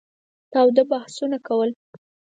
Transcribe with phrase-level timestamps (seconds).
[0.51, 1.69] تاوده بحثونه کول.